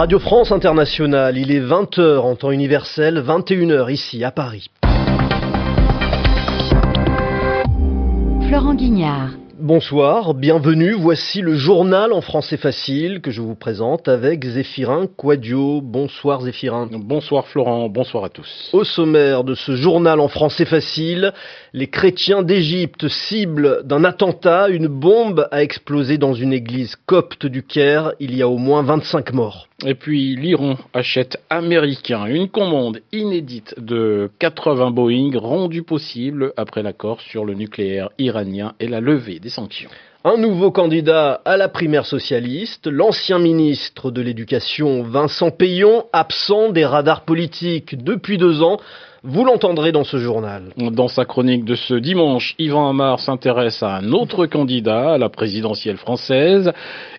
[0.00, 4.70] Radio France Internationale, il est 20h en temps universel, 21h ici à Paris.
[8.48, 9.32] Florent Guignard.
[9.58, 10.94] Bonsoir, bienvenue.
[10.94, 15.82] Voici le journal en français facile que je vous présente avec Zéphirin Quadio.
[15.82, 16.88] Bonsoir Zéphirin.
[16.90, 18.70] Bonsoir Florent, bonsoir à tous.
[18.72, 21.34] Au sommaire de ce journal en français facile,
[21.74, 24.70] les chrétiens d'Égypte ciblent d'un attentat.
[24.70, 28.12] Une bombe a explosé dans une église copte du Caire.
[28.18, 29.66] Il y a au moins 25 morts.
[29.86, 37.20] Et puis l'Iran achète américain une commande inédite de 80 Boeing rendue possible après l'accord
[37.22, 39.88] sur le nucléaire iranien et la levée des sanctions.
[40.22, 46.84] Un nouveau candidat à la primaire socialiste, l'ancien ministre de l'Éducation Vincent Payon, absent des
[46.84, 48.78] radars politiques depuis deux ans,
[49.22, 50.72] vous l'entendrez dans ce journal.
[50.76, 55.28] Dans sa chronique de ce dimanche, Yvan Amar s'intéresse à un autre candidat à la
[55.28, 56.72] présidentielle française,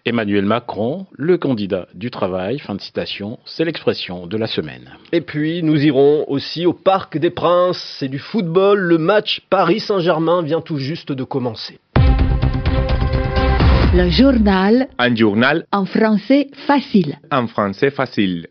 [0.06, 2.60] Emmanuel Macron, le candidat du travail.
[2.60, 4.90] Fin de citation, c'est l'expression de la semaine.
[5.12, 7.96] Et puis, nous irons aussi au Parc des Princes.
[8.00, 8.80] C'est du football.
[8.80, 11.80] Le match Paris Saint-Germain vient tout juste de commencer.
[13.94, 14.88] Le journal.
[14.98, 15.66] Un journal.
[15.72, 17.20] En français facile.
[17.30, 18.48] En français facile.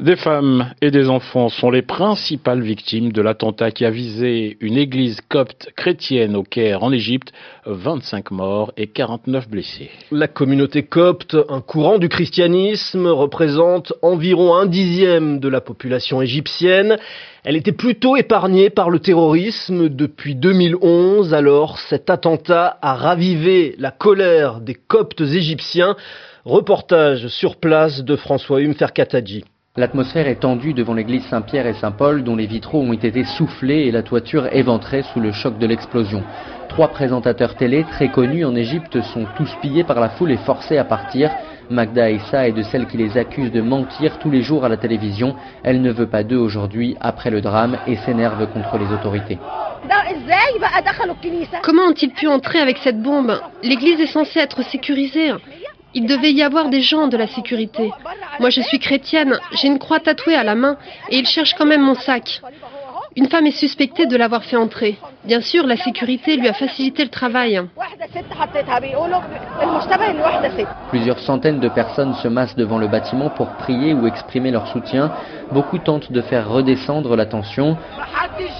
[0.00, 4.76] Des femmes et des enfants sont les principales victimes de l'attentat qui a visé une
[4.76, 7.32] église copte chrétienne au Caire en Égypte,
[7.66, 9.90] 25 morts et 49 blessés.
[10.12, 16.96] La communauté copte, un courant du christianisme, représente environ un dixième de la population égyptienne.
[17.42, 23.90] Elle était plutôt épargnée par le terrorisme depuis 2011, alors cet attentat a ravivé la
[23.90, 25.96] colère des coptes égyptiens.
[26.44, 29.42] Reportage sur place de François Hume Ferkatadji.
[29.78, 33.92] L'atmosphère est tendue devant l'église Saint-Pierre et Saint-Paul dont les vitraux ont été soufflés et
[33.92, 36.24] la toiture éventrée sous le choc de l'explosion.
[36.68, 40.78] Trois présentateurs télé très connus en Égypte sont tous pillés par la foule et forcés
[40.78, 41.30] à partir.
[41.70, 44.78] Magda Issa est de celles qui les accusent de mentir tous les jours à la
[44.78, 45.36] télévision.
[45.62, 49.38] Elle ne veut pas d'eux aujourd'hui après le drame et s'énerve contre les autorités.
[51.62, 53.40] Comment ont-ils pu entrer avec cette bombe?
[53.62, 55.30] L'église est censée être sécurisée.
[55.94, 57.90] Il devait y avoir des gens de la sécurité.
[58.40, 60.76] Moi, je suis chrétienne, j'ai une croix tatouée à la main
[61.10, 62.40] et ils cherchent quand même mon sac.
[63.16, 64.96] Une femme est suspectée de l'avoir fait entrer.
[65.24, 67.60] Bien sûr, la sécurité lui a facilité le travail.
[70.90, 75.10] Plusieurs centaines de personnes se massent devant le bâtiment pour prier ou exprimer leur soutien.
[75.50, 77.76] Beaucoup tentent de faire redescendre la tension.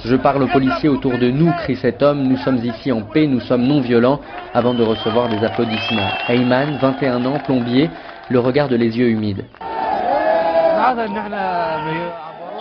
[0.05, 2.25] Je parle aux policiers autour de nous, crie cet homme.
[2.25, 4.21] Nous sommes ici en paix, nous sommes non violents,
[4.55, 6.11] avant de recevoir des applaudissements.
[6.29, 7.91] Ayman, 21 ans, plombier,
[8.29, 9.45] le regarde les yeux humides.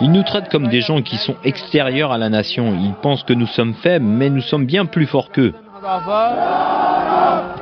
[0.00, 2.72] Ils nous traitent comme des gens qui sont extérieurs à la nation.
[2.72, 5.54] Ils pensent que nous sommes faibles, mais nous sommes bien plus forts qu'eux.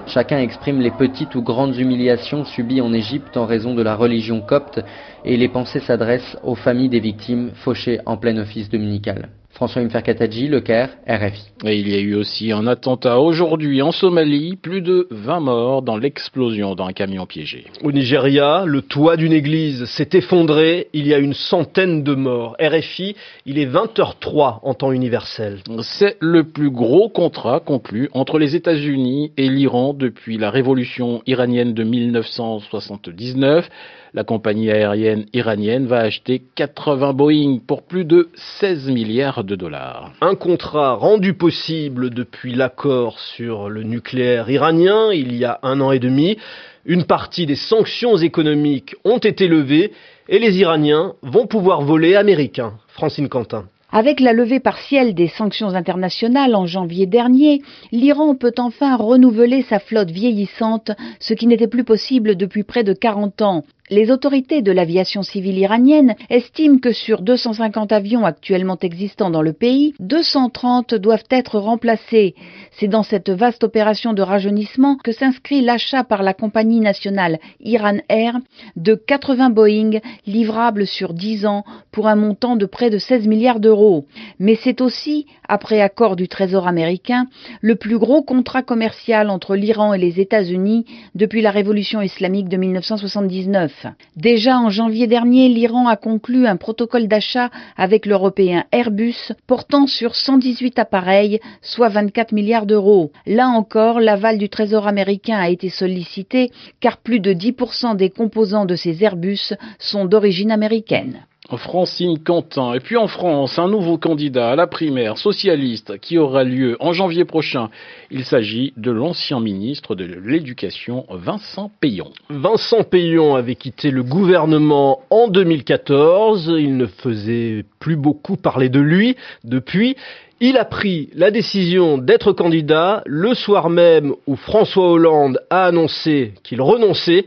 [0.06, 4.40] Chacun exprime les petites ou grandes humiliations subies en Égypte en raison de la religion
[4.40, 4.80] copte
[5.24, 9.28] et les pensées s'adressent aux familles des victimes fauchées en plein office dominical.
[9.56, 11.42] François Mferkatadji, Le Caire, RFI.
[11.64, 15.80] Et il y a eu aussi un attentat aujourd'hui en Somalie, plus de 20 morts
[15.80, 17.64] dans l'explosion d'un camion piégé.
[17.82, 22.54] Au Nigeria, le toit d'une église s'est effondré, il y a une centaine de morts.
[22.60, 25.60] RFI, il est 20h03 en temps universel.
[25.80, 31.72] C'est le plus gros contrat conclu entre les États-Unis et l'Iran depuis la révolution iranienne
[31.72, 33.70] de 1979
[34.16, 38.30] la compagnie aérienne iranienne va acheter 80 Boeing pour plus de
[38.60, 40.12] 16 milliards de dollars.
[40.20, 45.92] Un contrat rendu possible depuis l'accord sur le nucléaire iranien il y a un an
[45.92, 46.36] et demi.
[46.84, 49.92] Une partie des sanctions économiques ont été levées
[50.28, 52.74] et les Iraniens vont pouvoir voler américains.
[52.88, 53.66] Francine Quentin.
[53.92, 59.78] Avec la levée partielle des sanctions internationales en janvier dernier, l'Iran peut enfin renouveler sa
[59.78, 60.90] flotte vieillissante,
[61.20, 63.64] ce qui n'était plus possible depuis près de 40 ans.
[63.88, 69.52] Les autorités de l'aviation civile iranienne estiment que sur 250 avions actuellement existants dans le
[69.52, 72.34] pays, 230 doivent être remplacés.
[72.72, 77.98] C'est dans cette vaste opération de rajeunissement que s'inscrit l'achat par la compagnie nationale Iran
[78.08, 78.34] Air
[78.74, 81.62] de 80 Boeing livrables sur 10 ans
[81.92, 84.06] pour un montant de près de 16 milliards d'euros.
[84.40, 87.28] Mais c'est aussi, après accord du Trésor américain,
[87.60, 92.56] le plus gros contrat commercial entre l'Iran et les États-Unis depuis la révolution islamique de
[92.56, 93.75] 1979.
[94.16, 100.14] Déjà en janvier dernier, l'Iran a conclu un protocole d'achat avec l'européen Airbus portant sur
[100.14, 103.12] 118 appareils, soit 24 milliards d'euros.
[103.26, 106.50] Là encore, l'aval du Trésor américain a été sollicité
[106.80, 111.26] car plus de 10% des composants de ces Airbus sont d'origine américaine.
[111.54, 112.74] Francine Quentin.
[112.74, 116.92] Et puis en France, un nouveau candidat à la primaire socialiste qui aura lieu en
[116.92, 117.70] janvier prochain.
[118.10, 122.10] Il s'agit de l'ancien ministre de l'Éducation, Vincent Payon.
[122.30, 126.52] Vincent Payon avait quitté le gouvernement en 2014.
[126.58, 129.96] Il ne faisait plus beaucoup parler de lui depuis.
[130.40, 136.34] Il a pris la décision d'être candidat le soir même où François Hollande a annoncé
[136.42, 137.26] qu'il renonçait.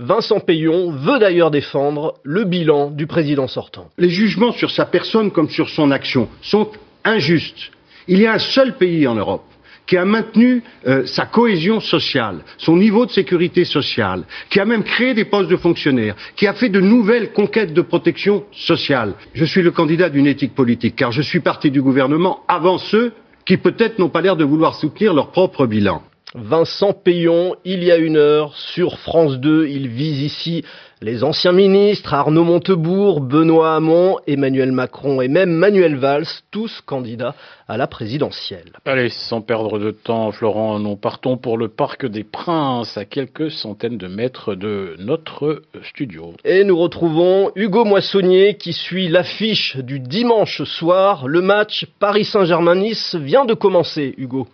[0.00, 3.90] Vincent Payon veut d'ailleurs défendre le bilan du président sortant.
[3.96, 6.68] Les jugements sur sa personne comme sur son action sont
[7.04, 7.70] injustes.
[8.08, 9.44] Il y a un seul pays en Europe
[9.86, 14.82] qui a maintenu euh, sa cohésion sociale, son niveau de sécurité sociale, qui a même
[14.82, 19.14] créé des postes de fonctionnaires, qui a fait de nouvelles conquêtes de protection sociale.
[19.32, 23.12] Je suis le candidat d'une éthique politique, car je suis parti du gouvernement avant ceux
[23.44, 26.02] qui peut-être n'ont pas l'air de vouloir soutenir leur propre bilan.
[26.36, 30.64] Vincent Payon, il y a une heure, sur France 2, il vise ici
[31.00, 37.36] les anciens ministres, Arnaud Montebourg, Benoît Hamon, Emmanuel Macron et même Manuel Valls, tous candidats
[37.68, 38.72] à la présidentielle.
[38.84, 43.52] Allez, sans perdre de temps, Florent, nous partons pour le Parc des Princes, à quelques
[43.52, 46.32] centaines de mètres de notre studio.
[46.44, 51.28] Et nous retrouvons Hugo Moissonnier qui suit l'affiche du dimanche soir.
[51.28, 54.48] Le match Paris Saint-Germain-Nice vient de commencer, Hugo.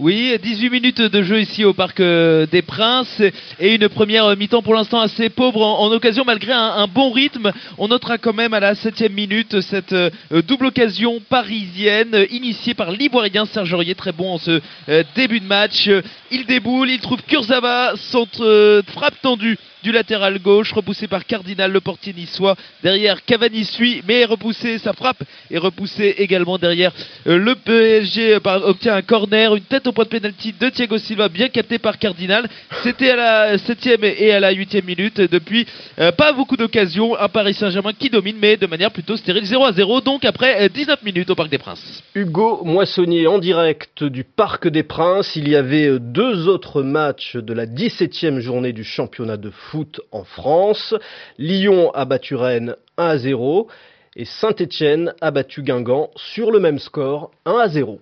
[0.00, 3.20] Oui, 18 minutes de jeu ici au Parc euh, des Princes
[3.58, 7.50] et une première mi-temps pour l'instant assez pauvre en, occasion malgré un, bon rythme.
[7.78, 10.10] On notera quand même à la septième minute cette euh,
[10.46, 15.46] double occasion parisienne initiée par l'Ivoirien Serge Aurier, très bon en ce euh, début de
[15.46, 15.90] match.
[16.30, 21.80] Il déboule, il trouve Kurzawa, centre frappe tendue du latéral gauche, repoussé par Cardinal, le
[21.80, 22.56] portier niçois.
[22.82, 26.92] Derrière, Cavani suit, mais repoussé, sa frappe est repoussée également derrière.
[27.26, 30.98] Euh, le PSG euh, obtient un corner, une tête au point de pénalty de Thiago
[30.98, 32.48] Silva, bien capté par Cardinal.
[32.82, 35.20] C'était à la 7 et à la 8 minute.
[35.20, 35.66] Depuis,
[35.98, 37.16] euh, pas beaucoup d'occasions.
[37.18, 39.44] Un Paris Saint-Germain qui domine, mais de manière plutôt stérile.
[39.44, 42.02] 0 à 0, donc après 19 minutes au Parc des Princes.
[42.14, 45.36] Hugo Moissonnier en direct du Parc des Princes.
[45.36, 50.24] Il y avait deux autres matchs de la 17e journée du championnat de foot en
[50.24, 50.94] France.
[51.38, 53.68] Lyon a battu Rennes 1 à 0
[54.16, 58.00] et Saint-Étienne a battu Guingamp sur le même score 1 à 0.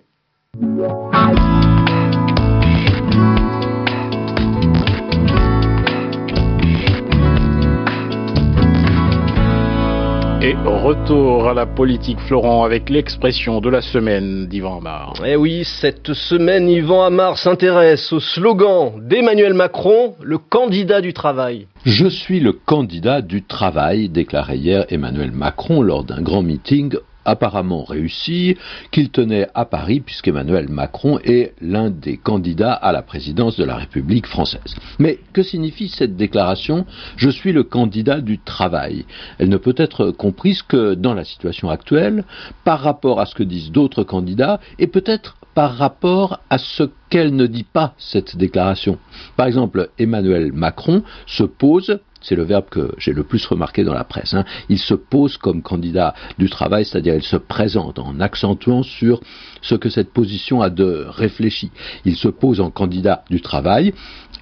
[10.47, 15.15] Et retour à la politique, Florent, avec l'expression de la semaine d'Ivan Amar.
[15.25, 21.67] Eh oui, cette semaine, Yvan Amar s'intéresse au slogan d'Emmanuel Macron, le candidat du travail.
[21.83, 26.95] Je suis le candidat du travail, déclarait hier Emmanuel Macron lors d'un grand meeting
[27.27, 28.57] apparemment réussi
[28.91, 33.75] qu'il tenait à Paris puisqu'Emmanuel Macron est l'un des candidats à la présidence de la
[33.75, 34.75] République française.
[34.97, 36.85] Mais que signifie cette déclaration?
[37.17, 39.05] Je suis le candidat du travail.
[39.37, 42.23] Elle ne peut être comprise que dans la situation actuelle,
[42.63, 47.35] par rapport à ce que disent d'autres candidats et peut-être par rapport à ce qu'elle
[47.35, 48.99] ne dit pas, cette déclaration.
[49.35, 53.93] Par exemple, Emmanuel Macron se pose c'est le verbe que j'ai le plus remarqué dans
[53.93, 54.33] la presse.
[54.33, 54.45] Hein.
[54.69, 59.21] Il se pose comme candidat du travail, c'est-à-dire il se présente en accentuant sur
[59.61, 61.71] ce que cette position a de réfléchi.
[62.05, 63.93] Il se pose en candidat du travail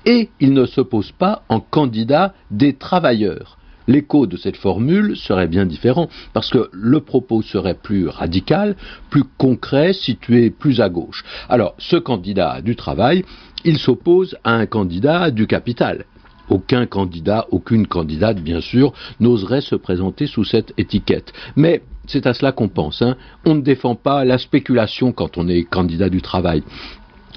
[0.06, 3.58] et il ne se pose pas en candidat des travailleurs.
[3.88, 8.76] L'écho de cette formule serait bien différent, parce que le propos serait plus radical,
[9.12, 11.24] plus concret, situé plus à gauche.
[11.50, 13.24] Alors, ce candidat du travail,
[13.64, 16.06] il s'oppose à un candidat du capital.
[16.50, 21.34] Aucun candidat, aucune candidate, bien sûr, n'oserait se présenter sous cette étiquette.
[21.56, 23.02] Mais c'est à cela qu'on pense.
[23.02, 23.16] Hein.
[23.46, 26.64] On ne défend pas la spéculation quand on est candidat du travail.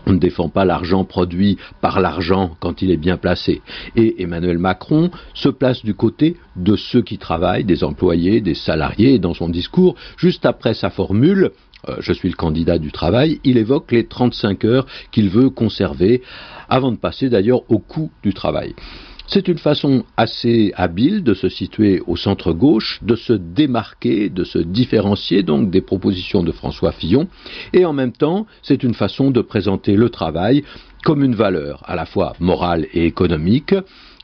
[0.06, 3.60] On ne défend pas l'argent produit par l'argent quand il est bien placé.
[3.94, 9.18] Et Emmanuel Macron se place du côté de ceux qui travaillent, des employés, des salariés,
[9.18, 11.50] dans son discours, juste après sa formule,
[12.00, 16.22] je suis le candidat du travail, il évoque les 35 heures qu'il veut conserver,
[16.68, 18.74] avant de passer d'ailleurs au coût du travail.
[19.30, 24.42] C'est une façon assez habile de se situer au centre gauche, de se démarquer, de
[24.42, 27.28] se différencier donc des propositions de François Fillon,
[27.74, 30.64] et en même temps c'est une façon de présenter le travail
[31.04, 33.74] comme une valeur à la fois morale et économique,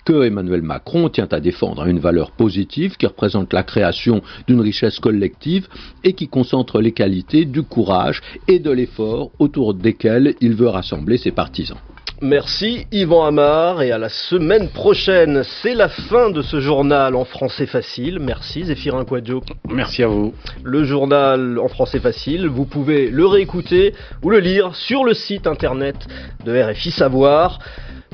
[0.04, 4.98] que Emmanuel Macron tient à défendre, une valeur positive qui représente la création d'une richesse
[5.00, 5.68] collective
[6.02, 11.16] et qui concentre les qualités du courage et de l'effort autour desquels il veut rassembler
[11.16, 11.78] ses partisans.
[12.22, 15.42] Merci Yvan Amar et à la semaine prochaine.
[15.44, 18.18] C'est la fin de ce journal en français facile.
[18.20, 19.42] Merci Zéphirin Quadjo.
[19.68, 20.32] Merci à vous.
[20.62, 25.46] Le journal en français facile, vous pouvez le réécouter ou le lire sur le site
[25.46, 25.96] internet
[26.44, 27.58] de RFI Savoir.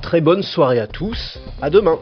[0.02, 1.38] Très bonne soirée à tous.
[1.60, 1.98] À demain.